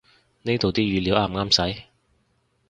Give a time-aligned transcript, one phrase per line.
[0.41, 1.83] 呢度啲語料啱唔啱使